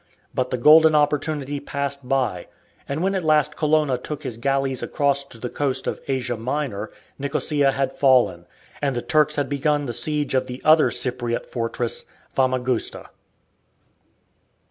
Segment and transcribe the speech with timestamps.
[0.33, 2.47] But the golden opportunity passed by,
[2.89, 6.89] and when at last Colonna took his galleys across to the coast of Asia Minor,
[7.19, 8.47] Nicosia had fallen,
[8.81, 13.11] and the Turks had begun the siege of the other Cypriote fortress, Famagusta.